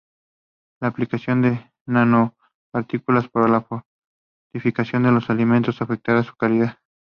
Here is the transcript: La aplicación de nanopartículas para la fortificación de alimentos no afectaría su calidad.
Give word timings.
La 0.81 0.87
aplicación 0.87 1.43
de 1.43 1.71
nanopartículas 1.85 3.27
para 3.29 3.47
la 3.47 3.61
fortificación 3.61 5.03
de 5.03 5.21
alimentos 5.27 5.79
no 5.79 5.83
afectaría 5.83 6.23
su 6.23 6.35
calidad. 6.35 6.79